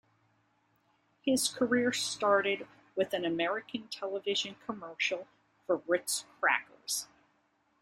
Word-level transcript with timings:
His 1.23 1.47
career 1.47 1.93
started 1.93 2.67
with 2.95 3.13
an 3.13 3.23
American 3.23 3.87
television 3.89 4.55
commercial 4.65 5.27
for 5.67 5.83
Ritz 5.85 6.25
Crackers. 6.39 7.07